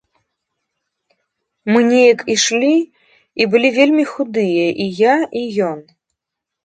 Мы 1.71 1.79
неяк 1.91 2.19
ішлі, 2.35 2.71
і 3.45 3.49
былі 3.55 3.69
вельмі 3.79 4.03
худыя, 4.15 4.65
і 4.87 4.93
я, 5.05 5.19
і 5.43 5.49
ён. 5.71 5.79